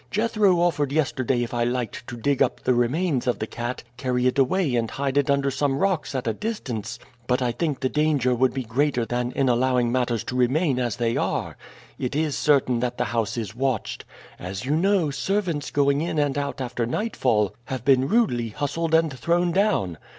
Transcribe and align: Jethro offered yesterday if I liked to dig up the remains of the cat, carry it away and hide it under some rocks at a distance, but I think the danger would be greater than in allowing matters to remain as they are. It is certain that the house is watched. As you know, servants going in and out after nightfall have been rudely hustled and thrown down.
Jethro 0.09 0.57
offered 0.59 0.91
yesterday 0.91 1.43
if 1.43 1.53
I 1.53 1.63
liked 1.63 2.07
to 2.07 2.17
dig 2.17 2.41
up 2.41 2.61
the 2.63 2.73
remains 2.73 3.27
of 3.27 3.37
the 3.37 3.45
cat, 3.45 3.83
carry 3.97 4.25
it 4.25 4.39
away 4.39 4.73
and 4.73 4.89
hide 4.89 5.15
it 5.15 5.29
under 5.29 5.51
some 5.51 5.77
rocks 5.77 6.15
at 6.15 6.25
a 6.25 6.33
distance, 6.33 6.97
but 7.27 7.39
I 7.39 7.51
think 7.51 7.81
the 7.81 7.87
danger 7.87 8.33
would 8.33 8.51
be 8.51 8.63
greater 8.63 9.05
than 9.05 9.31
in 9.33 9.47
allowing 9.47 9.91
matters 9.91 10.23
to 10.23 10.35
remain 10.35 10.79
as 10.79 10.95
they 10.95 11.17
are. 11.17 11.55
It 11.99 12.15
is 12.15 12.35
certain 12.35 12.79
that 12.79 12.97
the 12.97 13.05
house 13.13 13.37
is 13.37 13.55
watched. 13.55 14.03
As 14.39 14.65
you 14.65 14.75
know, 14.75 15.11
servants 15.11 15.69
going 15.69 16.01
in 16.01 16.17
and 16.17 16.35
out 16.35 16.61
after 16.61 16.87
nightfall 16.87 17.53
have 17.65 17.85
been 17.85 18.07
rudely 18.07 18.49
hustled 18.49 18.95
and 18.95 19.13
thrown 19.13 19.51
down. 19.51 19.99